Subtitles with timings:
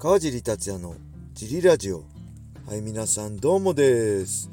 [0.00, 0.94] 川尻達也の
[1.34, 2.04] ジリラジオ。
[2.68, 4.48] はい皆さんどうもです。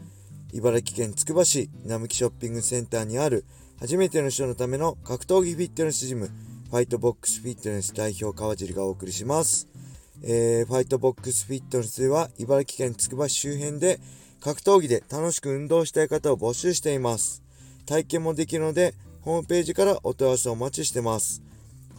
[0.52, 3.46] 茨城県つくば市並木ショッピングセンターにある
[3.80, 6.32] 初めての人のための格闘技フィットネスジム
[6.72, 9.68] ファイトボックスフィットネス代表川尻がお送りします。
[10.24, 14.00] えー、ファイトボックスフィットネスでは茨城県つくば市周辺で
[14.40, 17.44] 格闘技で楽しく運動したい方を募集しています。
[17.86, 21.44] 体験もできるのでホームページからお問い合わせをお待ちしてます。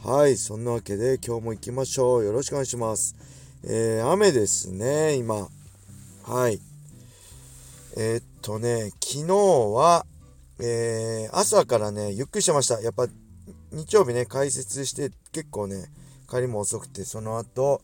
[0.05, 2.25] はいそんなわけで今日も行きましょう。
[2.25, 3.15] よろしくお願いします。
[3.65, 5.49] えー、雨ですね今。
[6.25, 6.61] はい。
[7.97, 10.05] えー、っとね昨日は
[10.59, 12.81] えー、朝からねゆっくりしてました。
[12.81, 13.07] やっぱ
[13.73, 15.87] 日曜日ね解説して結構ね
[16.31, 17.83] 帰りも遅くてその後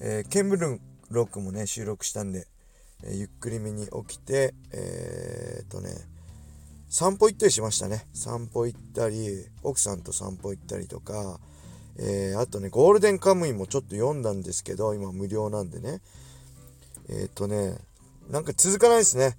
[0.00, 2.46] えー、ケンブルンロックもね、収録したんで、
[3.02, 5.90] えー、ゆっくりめに起きて、えー、っとね、
[6.88, 8.06] 散歩行ったりしましたね。
[8.14, 11.40] 散歩行ったり、奥さんと散歩行ったりとか、
[11.98, 16.00] えー、あとね、ゴールデンカムイもちょっと読んだんですけど、今無料なんでね。
[17.08, 17.78] えっとね、
[18.30, 19.36] なんか続かないですね。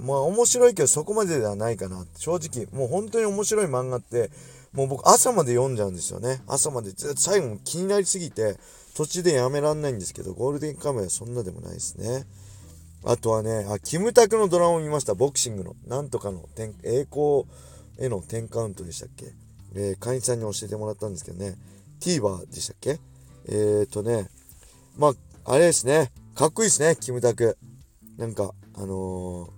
[0.00, 2.04] まあ面白いけどそこまでではないかな。
[2.16, 4.30] 正直、もう本当に面白い漫画って、
[4.72, 6.42] もう僕朝まで読んじゃうんですよね。
[6.48, 8.56] 朝までずっと最後も気になりすぎて、
[8.96, 12.26] 途中でやめらんないんですけど、ゴールデンカムイはそんなでもないですね。
[13.04, 15.14] あとはね、あ、キムタクのドラマを見ました。
[15.14, 15.76] ボクシングの。
[15.86, 16.48] なんとかの、
[16.82, 17.44] 栄光
[17.98, 19.43] への10カウントでしたっけ？
[19.74, 21.56] えー、会員さんに教えてもらったんですけどね。
[22.00, 22.98] TVer でしたっけ？
[23.46, 24.28] えーとね、
[24.96, 26.12] まあ、あれですね。
[26.34, 27.56] かっこいいですね、キムタク。
[28.16, 29.48] なんか、あの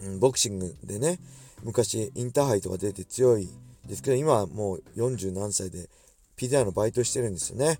[0.00, 1.18] ー、ボクシングでね、
[1.62, 3.48] 昔インターハイとか出て強い
[3.86, 5.88] ですけど、今はもう40何歳で、
[6.36, 7.78] ピザのバイトしてるんですよね。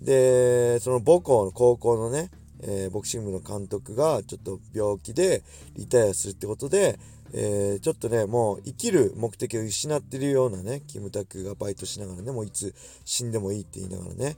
[0.00, 2.30] で、その母校の高校のね、
[2.62, 5.42] えー、ボクシング部の監督がちょっと病気で
[5.76, 6.98] リタイアするってことで、
[7.34, 14.36] えー、ちょっとね、もう生きる目的を失ってるようなね、キムタクがバイトしながらね、もういつ死んでもいいって言いながらね、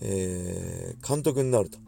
[0.00, 1.78] えー、監督になると。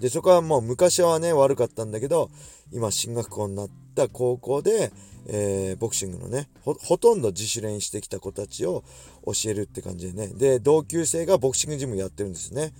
[0.00, 2.30] で、そこはもう昔はね、悪かったんだけど、
[2.72, 4.92] 今進学校になった高校で、
[5.26, 8.82] えー、ボクシングのねほ、ほとんど自主練してきた子たちを
[9.26, 10.32] 教えるって感じでね。
[10.34, 12.72] で、同級生がボクシングジムやってるんですね。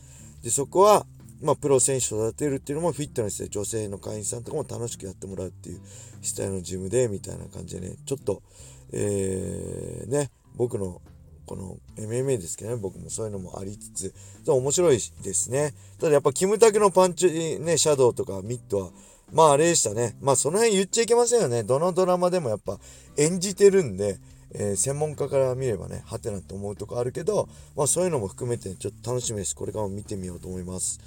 [0.42, 1.06] で、そこは、
[1.40, 5.80] まあ、プロ選手育てるっていうのもフィットネスで女性の会員さんとかも楽しくやってもらうっていう
[6.22, 8.42] スタイルのジムでみたいな感じでね、ちょっと、
[8.92, 11.00] えー、ね、僕の
[11.48, 14.14] この MMA ですけどね、僕もそういうのもありつつ、
[14.46, 15.72] 面白いですね。
[15.98, 18.90] ただやっぱキムタクのパンチ、ね、シャドウとかミットは、
[19.32, 20.16] まああれでしたね。
[20.20, 21.62] まあその辺言っちゃいけませんよね。
[21.62, 22.78] どのドラマでもやっぱ
[23.16, 24.18] 演じてるんで、
[24.54, 29.56] えー、専門家から見ればね、はてなって思うとこあるけど、まあそういうのも含めてちょっと楽しみです。
[29.56, 31.00] これからも見てみようと思います。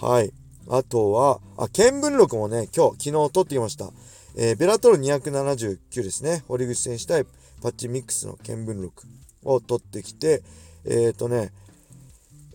[0.00, 0.30] はい。
[0.68, 3.90] あとは、あ、見聞録もね、今日、昨日撮ってきました。
[4.36, 6.44] えー、ベラトル279ですね。
[6.48, 7.24] 堀口選手対
[7.62, 9.06] パッチミックスの見聞録
[9.44, 10.42] を取ってきて、
[10.84, 11.50] えっ、ー、とね、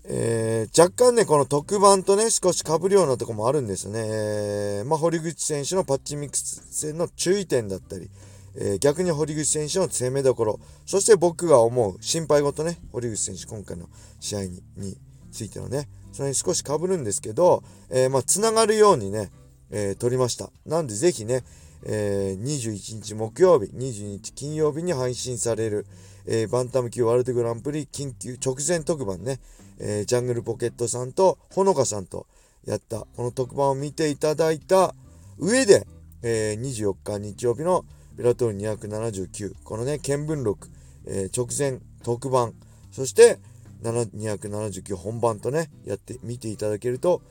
[0.05, 4.01] えー、若干ね、この特番とね、少し被るようなとこもあるんですよね。
[4.03, 8.11] えー、まあ、堀口選手のパッチミックス戦の注意点だったり、
[8.55, 14.97] えー、逆に堀口選手の攻めどころ、そして僕が思う心配事ね、堀口選手今回の試合にに
[15.31, 19.31] ついてのね、それに少し被るんですけど、えー、まあ、つながるようにね、
[19.71, 20.51] えー、撮りました。
[20.65, 21.43] なんでぜひね、
[21.83, 25.85] えー、21日木曜日、22日金曜日に配信される、
[26.25, 29.39] えー、バンタム級ワールドグランプリ緊急直前特番ね、
[29.79, 32.27] えー、ジャングルポケットさんとほのかさんと
[32.65, 34.93] やったこの特番を見ていただいた
[35.39, 35.87] 上で、
[36.21, 40.69] えー、24日日曜日のベラトール279このね見聞録、
[41.07, 42.53] えー、直前特番
[42.91, 43.39] そして
[43.83, 47.21] 279本番とねやって見ていただけると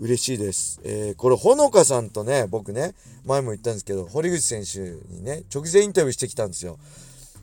[0.00, 0.80] 嬉しいです。
[0.82, 2.94] えー、これ、ほのかさんとね、僕ね、
[3.26, 4.78] 前も言ったんですけど、堀口選手
[5.12, 6.78] にね、直前インタビューしてきたんですよ。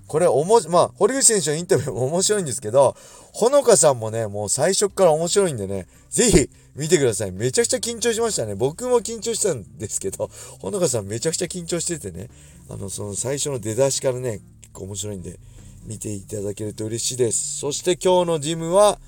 [0.08, 2.96] これおも、まあ、堀口選手のインタビューも面白いんですけど、
[3.32, 7.32] ほのかさんもね、もう最初から面白いんでね、ぜひ見てください。
[7.32, 8.56] めちゃくちゃ緊張しましたね。
[8.56, 12.30] 僕も緊張したんですけど、ほのかさんめちゃくちゃ緊張しててね、
[12.70, 15.38] あの、その最初の出だしからね、結構面白いんで、
[15.88, 17.60] 見ていただけると嬉しいです。
[17.60, 19.00] そして今日のジムは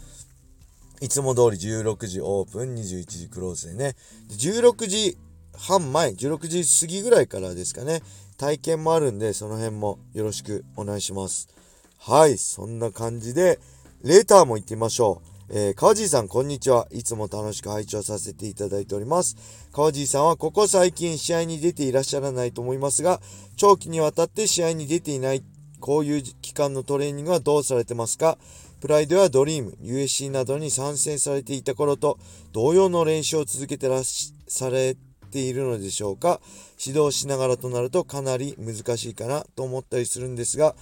[1.02, 3.96] いつも通り16時オープン、21時クローズでね、
[4.32, 5.18] 16時
[5.58, 8.02] 半前、16時過ぎぐらいからですかね、
[8.38, 11.50] 体験もあるんで、その辺もよろしくお願いします。
[11.98, 13.60] はい、そんな感じで、
[14.02, 15.30] レーターも行ってみましょう。
[15.52, 16.88] えー、川尻さん、こんにちは。
[16.92, 19.36] いつも楽しく拝聴させていただいております。
[19.74, 23.20] 川尻さんはここ最近試合に出ていらっしゃらないと思いますが、
[23.56, 25.44] 長期にわたって試合に出ていない、
[25.80, 28.38] こういう期間のトレーニングはどうされてますか？
[28.82, 32.18] プライドやドリーム、USC などに参戦されていた頃と
[32.54, 34.96] 同様の練習を続けてらしゃれ
[35.32, 36.40] ているのでしょうか？
[36.84, 40.76] 指導しながらとなるとかなり難しいかなと思ったりするんですが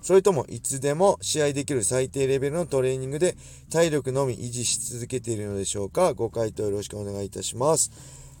[0.00, 3.36] それともいつでも試合できる最低レベルのトレーニングで
[3.70, 6.14] 体力のみ維持し続けているのでしょうか？
[6.14, 7.92] ご回答よろしくお願いいたします。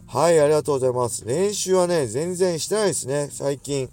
[0.08, 1.24] はい、ありがとうございます。
[1.24, 3.88] 練習はね、全然してないですね、最近。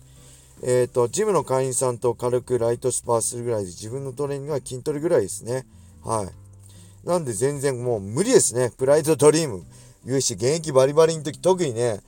[0.61, 5.65] えっ、ー、と、ジムの会員さんと軽くライトスパーするぐらいで自分のトレーニングは筋トレぐらいですね。
[6.03, 7.07] はい。
[7.07, 8.71] なんで全然もう無理ですね。
[8.77, 9.63] プライドドリーム。
[10.05, 12.01] USC 現役バリバリの時、特にね、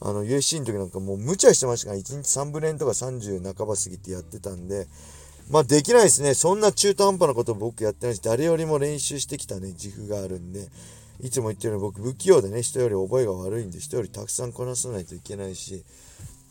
[0.00, 4.86] あの USC の時なんかもう無茶してましたから、1日3ブレンとか30半ば過ぎてやってたんで、
[5.50, 6.34] まあできないですね。
[6.34, 10.68] そんな中途半端なこと僕やってないし、誰よりも練習してきたね、自負があるんで、
[11.20, 15.84] いつも言ってるように僕不器用でね、人より覚えが悪いんで、人よりたくさんこなさないといけないし、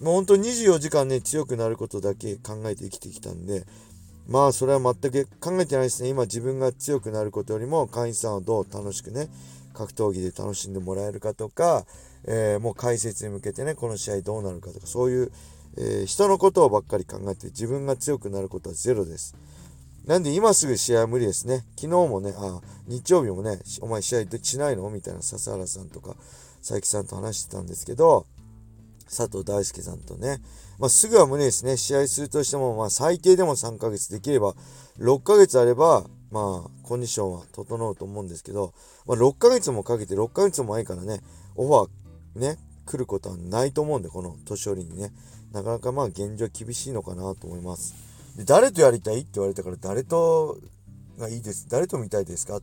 [0.02, 3.66] もうほんと24時間ね、強くなることだけ考えて生きてきたんで、
[4.28, 6.10] まあそれは全く考えてないですね。
[6.10, 9.30] 今自分が強くなることよりも会員さんをどう楽しくね、
[9.74, 11.86] 格闘技で楽しんでもらえるかとか、
[12.26, 15.32] えー、もう解説に向けてね、この試合どうなるかとか、そういう、
[15.78, 19.36] えー、人のことをばっかり考えて自分が強くなることはゼロです。
[20.06, 21.66] なんで今すぐ試合は無理ですね。
[21.76, 24.90] 昨日もね、あ、日曜日もね、お前試合しないの？
[24.90, 26.16] みたいな笹原さんとか
[26.60, 28.26] 佐伯さんと話してたんですけど、
[29.08, 30.42] 佐藤大輔さんとね、
[30.80, 31.78] まあ、すぐは無理ですね。
[31.78, 34.56] 試合するとしても、まあ、最低でも3ヶ月できれば、
[35.00, 38.74] 6ヶ月あれば、まあ、コンディションは整うと思うんですけど、
[39.06, 41.22] まあ、6ヶ月もかけて、6ヶ月も前からね、
[41.56, 45.14] オファー、ね、来ることはないと思うんで、この年寄りにね。
[45.54, 47.96] なかなかまあ、現状厳しいのかなと思います。
[48.36, 50.58] で、誰とやりたいって言われたから、誰と
[51.18, 51.68] がいいです。
[51.70, 52.60] 誰と見たいですか？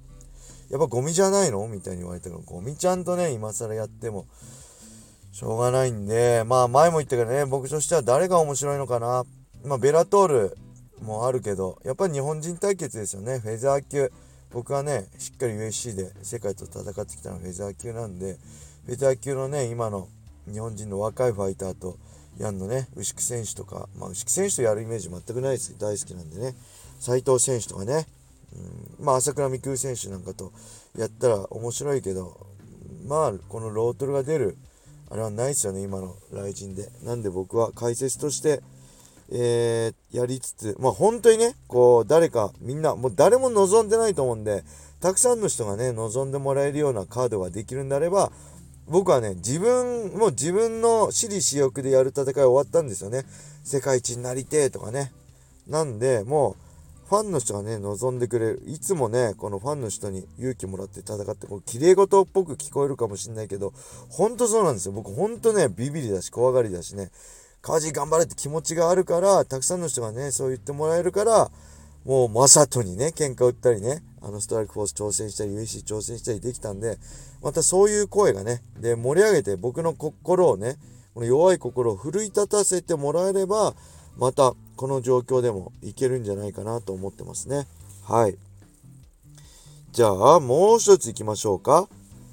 [0.69, 1.67] やっぱゴミじゃないの？
[1.69, 4.27] みたいに言われたから、ゴミちゃんとね、今更やっても、
[5.33, 9.25] しょうがないんで、まあ前も言ったけどね、僕としては誰が面白いのかな。
[9.65, 10.59] まあベラトール
[11.01, 13.39] もあるけど、やっぱり日本人対決ですよね。
[13.39, 14.13] フェザー級。
[14.51, 18.37] 僕はね、しっかり USC で世界と戦ってきたのはフェザー級なんで、
[18.85, 20.09] フェザー級のね、今の
[20.53, 21.97] 日本人の若いファイターと
[22.39, 25.75] やんのね、牛久選手とか、まあ牛久選手とやるイメージ全くないです。
[25.79, 26.55] 大好きなんでね。
[27.01, 28.07] 斉藤選手とかね、
[28.99, 30.53] うん、まあ朝倉未来選手なんかと
[30.99, 32.47] やったら面白いけど、
[33.09, 34.59] まあこのロートルが出る
[35.13, 36.89] あれはないですよね、今の雷神で。
[37.05, 38.63] なんで僕は解説として、
[39.31, 44.65] えー、やりつつ、まあ本当にね、こう、誰か、みんな、もう誰も望んでないと思うんで、
[45.01, 48.33] たくさんの人がね、望んでもらえるようなカードができるんであれば、
[48.89, 53.27] 僕はね、自分、もう自分の私利私欲でやる戦い終わったんですよね。
[53.65, 55.13] 世界一になりてえとかね。
[55.69, 56.62] なんで、もう、
[57.13, 58.63] ファンの人がね、望んでくれる。
[58.67, 63.75] いつもね、このファンの人に勇気もらって戦って、こう、綺麗事っぽく聞こえるかもしんないけど、
[64.09, 64.93] ほんとそうなんですよ。
[64.93, 67.11] 僕ほんとね、ビビりだし、怖がりだしね、
[67.61, 71.51] 川地頑張れって気持ちがあるから、たくさんの人がね、そう言ってもらえるから、
[72.07, 76.97] もう、まさとにね、喧嘩売ったりね、あの、ストライクフォース挑戦したり、UEC 挑戦したりできたんで、
[77.43, 80.79] またそういう声がね、で、盛り上げて僕の心をね、
[81.13, 83.75] この弱い心を奮い立たせてもらえれば、
[84.17, 87.67] またこの状況でもいけるんじゃないかなと思ってますね。
[88.05, 88.37] はい。
[89.93, 91.89] じゃあ、もう一つ行きましょうか。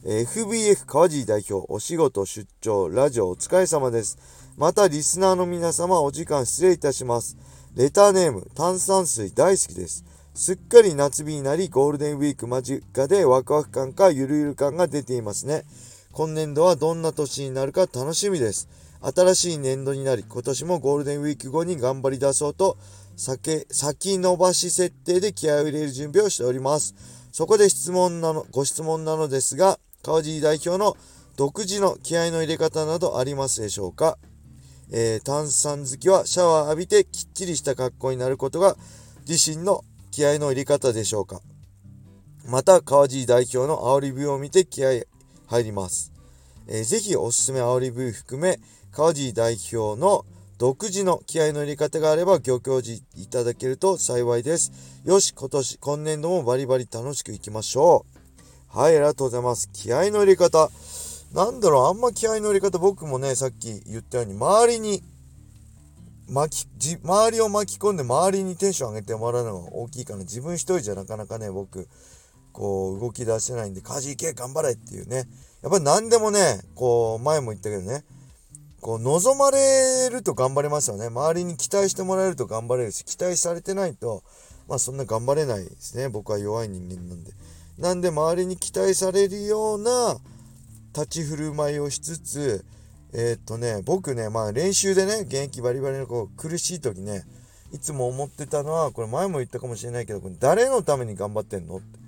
[0.06, 4.18] FBF 川尻代表、お仕事、出張、ラジオお疲れ様です。
[4.58, 7.38] また、リスナーの皆様、お時間失礼いたします。
[7.76, 10.06] レターネーム、炭酸水大好きです。
[10.34, 15.66] すっかり夏日になり、ゴールデンウィーク間近でワクワク感かゆるゆる感が出ていますね。
[16.14, 18.70] 今年度はどんな年になるか楽しみです。
[19.02, 22.78] 新しい年度になり、今年もゴールデンウィーク後に頑張り出そうと、
[23.16, 26.96] 先、先延ばし設定で気合を入れる準備をしております。
[27.32, 30.98] そこで質問なの、ご質問なのですが、川尻代表の
[31.36, 34.18] 独自の気合の入れ方などありますでしょうか？
[34.92, 38.76] えー、炭酸好きはシャワー浴びてきっちりした格好になることが
[39.28, 41.42] 自身の気合の入れ方でしょうか？
[42.46, 45.04] また、川尻代表の煽り V を見て気合
[45.48, 46.12] 入ります。
[46.68, 48.60] えー、ぜひおすすめ煽り V 含め、
[48.92, 50.26] 川尻代表の
[50.58, 54.72] 独自の気合の入れ方があればご教示いただけると幸いです。
[55.06, 58.06] よし、今年、今年度もバリバリ楽しくいきましょ
[58.74, 58.78] う。
[58.78, 59.70] はい、ありがとうございます。
[59.72, 60.70] 気合の入れ方。
[61.34, 65.04] なんだろう、あんま気合の入れ方、僕もね、さっき言ったように、周りに、
[66.28, 70.20] 巻き、じ、周りを巻き込んで周りにテンション上げてもらうのが大きいかな。
[70.20, 71.88] 自分一人じゃなかなかね、僕、
[72.52, 75.28] こう、動き出せないんで、家事行け、頑張れっていうね。
[75.62, 78.04] やっぱり何でもね、こう、前も言ったけどね、
[78.80, 81.08] こう、望まれると頑張れますよね。
[81.08, 84.24] 周りに期待してもらえると頑張れるし、期待されてないと、
[84.68, 86.10] まあそんな頑張れないですね。
[86.10, 87.32] 僕は弱い人間なんで。
[87.78, 90.18] なんで周りに期待されるような
[90.94, 92.66] 立ち振る舞いをしつつ、
[93.14, 97.24] えー、っとね、僕ね、まあ練習でね、現役バリバリのこう苦しい時ね、
[97.72, 101.99] いつも思ってたのは、これ前も言ったかもしれないけど、誰のために頑張ってんのって。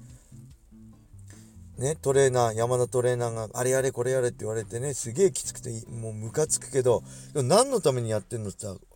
[1.81, 8.87] ね、トレーナー、山田トレーナーが、あれやれこれやれって言われてね、すげえきつくて、もうムカつくけど、でも何のためにやってんのって言ったら、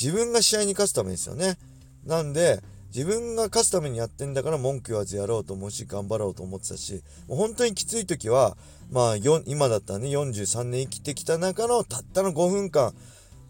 [0.00, 1.56] 自分が試合に勝つためですよね。
[2.04, 2.60] なんで、
[2.92, 8.56] 自分が勝つためにやってんだから文句言わずやろうと思うし、頑張ろうと思ってたし、もう本当にきつい時は、
[8.90, 12.94] まあ、今だったらね、43年生きてきた中のたったの5分間、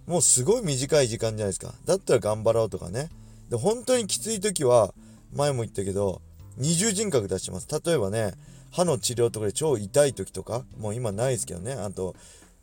[0.06, 1.72] もうすごい短い時間じゃないですか。
[1.86, 3.08] だったら頑張ろうとかね。
[3.48, 4.92] で、本当にきつい時は、
[5.32, 6.20] 前も言ったけど、
[6.56, 7.68] 二重人格出してます。
[7.84, 8.34] 例えばね、
[8.74, 12.16] 歯の治療とかで超痛い時とか、もう今ないですけどね、あと、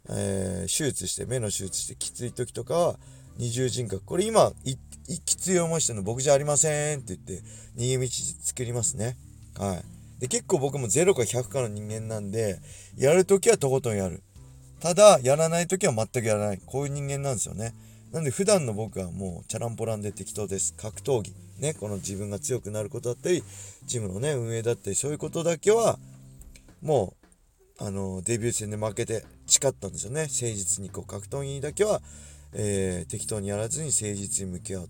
[0.10, 3.00] えー、手術して、目の手術してきつい時とかは、
[3.38, 4.04] 二重人格。
[4.04, 4.52] これ今、
[5.26, 9.16] きつい思いしてるの僕じゃありませんって言って、逃げ道作りますね。
[9.58, 9.84] はい。
[10.20, 12.60] で、結構僕も0か100かの人間なんで、
[12.98, 14.22] やるときはとことんやる。
[14.82, 16.60] ただ、やらないときは全くやらない。
[16.66, 17.74] こういう人間なんですよね。
[18.12, 20.74] なんで普段の僕はもうチャランポランで適当です。
[20.74, 21.34] 格闘技。
[21.62, 23.44] ね、この自分が強くなることだったり、
[23.88, 26.00] チームのね、運営だったり、そういうことだけは、
[26.82, 27.14] も
[27.80, 30.24] う、あの、デビュー戦で負けて誓ったんですよね。
[30.24, 32.02] 誠実に、こう、格闘技だけは、
[32.54, 34.90] えー、適当にやらずに誠実に向き合う。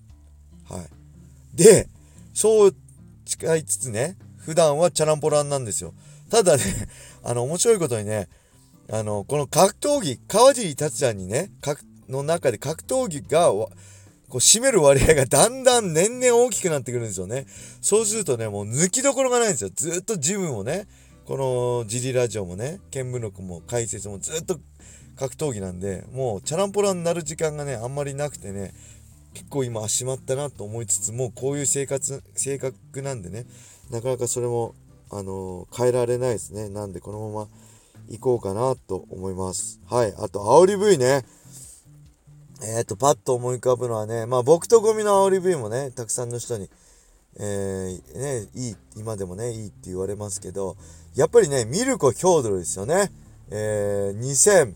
[0.69, 0.89] はい。
[1.53, 1.87] で、
[2.33, 2.75] そう
[3.25, 5.93] 誓いつつね、普段はチャランポランなんですよ。
[6.29, 6.63] ただね、
[7.23, 8.29] あの、面白いことにね、
[8.89, 11.51] あの、この格闘技、川尻達也にね、
[12.09, 13.51] の中で格闘技が、
[14.31, 17.45] こう占める割合がだんだん年々大きくなってくるんですよね。
[17.81, 19.69] そうするとね、もう抜きどころがないんですよ。
[19.75, 20.87] ずっとジムもね、
[21.25, 24.57] このジリラジオもね、見聞録も解説もずっと
[25.17, 28.73] 格闘技なんで、もうチャランポラになる時間がね、あんまりなくてね、
[29.33, 33.45] 結構今しまったなと思いつつもう、こういう生活、性格なんでね、
[33.89, 34.75] なかなかそれも、
[35.09, 36.69] あのー、変えられないですね。
[36.69, 37.47] なんでこのまま
[38.09, 39.81] 行こうかなと思います。
[39.89, 40.13] はい。
[40.17, 41.25] あと、煽り V ね。
[42.63, 46.69] えっ、ー、と、パッと思い浮かぶのはね、まあ僕とゴミの煽り V もね、たくさんの人に、
[47.39, 50.77] えー、ね、いい、今でもね、いいって言われますけど、
[51.15, 53.11] やっぱりね、ミルコ・ヒョードルですよね。
[53.49, 54.73] えー、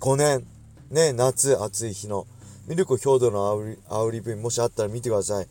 [0.00, 0.46] 2005年、
[0.90, 2.26] ね、夏、暑い日の、
[2.66, 5.46] ミルコ・ヒョードルの煽り、煽り V、もしあったら見てください。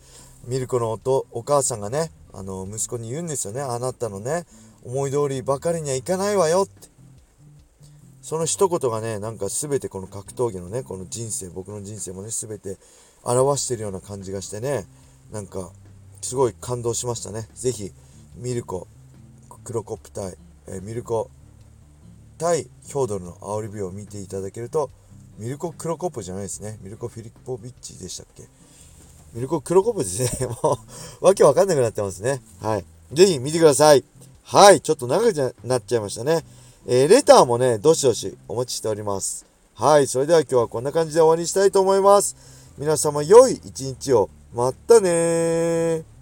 [0.45, 3.61] ミルコのおお母さんがね、あの、息子に言うんですよね。
[3.61, 4.45] あなたのね、
[4.83, 6.92] 思い通りばかりにはいかないわよって。
[8.23, 12.77] その一言がね、なんか全てこの格闘技のね、この人生、僕の人生もね、全て
[13.21, 14.87] 表してるような感じがしてね、
[15.31, 15.71] なんか、
[16.21, 17.49] すごい感動しましたね。
[17.53, 17.91] ぜひ、
[18.37, 18.87] ミルコ、
[19.65, 20.37] クロコップ対、
[20.67, 21.29] えー、ミルコ
[22.37, 24.89] 対ヒョードルの煽り火を見ていただけると、
[25.37, 26.79] ミルコ・クロコップじゃないですね。
[26.81, 28.43] ミルコ・フィリッポビッチでしたっけ？
[29.33, 30.47] ミルコ・クロコップですね。
[30.47, 30.79] も
[31.21, 32.41] う、わけわかんなくなってますね。
[32.61, 32.85] はい。
[33.11, 34.05] ぜひ見てください。
[34.43, 34.79] はい。
[34.79, 36.45] ちょっと長くなっちゃいましたね。
[36.85, 39.45] えー、レターもね、どしどしお待ちしております。
[39.73, 40.07] はい。
[40.07, 42.35] それでは今日はこんな感じで終わりにしたいと思います。
[42.77, 44.29] 皆様良い一日を。
[44.53, 46.12] またねー